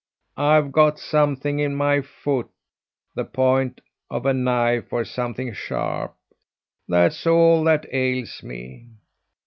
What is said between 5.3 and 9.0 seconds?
sharp that's all that ails me.